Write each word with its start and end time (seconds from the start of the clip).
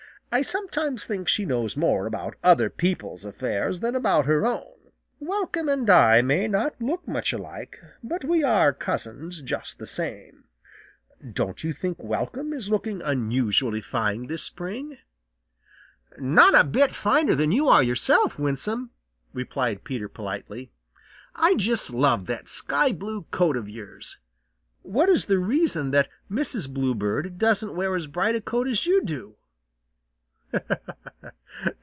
I 0.33 0.43
sometimes 0.43 1.03
think 1.03 1.27
she 1.27 1.43
knows 1.45 1.75
more 1.75 2.05
about 2.05 2.35
other 2.41 2.69
people's 2.69 3.25
affairs 3.25 3.81
than 3.81 3.95
about 3.95 4.25
her 4.27 4.45
own. 4.45 4.93
Welcome 5.19 5.67
and 5.67 5.89
I 5.89 6.21
may 6.21 6.47
not 6.47 6.73
look 6.81 7.05
much 7.05 7.33
alike, 7.33 7.77
but 8.01 8.23
we 8.23 8.41
are 8.41 8.71
cousins 8.71 9.41
just 9.41 9.77
the 9.77 9.85
same. 9.85 10.45
Don't 11.33 11.65
you 11.65 11.73
think 11.73 12.01
Welcome 12.01 12.53
is 12.53 12.69
looking 12.69 13.01
unusually 13.01 13.81
fine 13.81 14.27
this 14.27 14.41
spring?" 14.43 14.99
"Not 16.17 16.55
a 16.55 16.63
bit 16.63 16.95
finer 16.95 17.35
than 17.35 17.51
you 17.51 17.67
are 17.67 17.83
yourself, 17.83 18.39
Winsome," 18.39 18.91
replied 19.33 19.83
Peter 19.83 20.07
politely. 20.07 20.71
"I 21.35 21.55
just 21.55 21.89
love 21.91 22.27
that 22.27 22.47
sky 22.47 22.93
blue 22.93 23.23
coat 23.31 23.57
of 23.57 23.67
yours. 23.67 24.17
What 24.81 25.09
is 25.09 25.25
the 25.25 25.39
reason 25.39 25.91
that 25.91 26.07
Mrs. 26.31 26.73
Bluebird 26.73 27.37
doesn't 27.37 27.75
wear 27.75 27.93
as 27.97 28.07
bright 28.07 28.35
a 28.35 28.39
coat 28.39 28.69
as 28.69 28.85
you 28.85 29.03
do?" 29.03 29.35